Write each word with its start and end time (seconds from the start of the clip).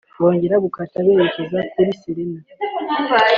bongera 0.21 0.55
gukata 0.65 0.97
berekeza 1.05 1.59
kuri 1.73 1.91
Serena 2.01 2.39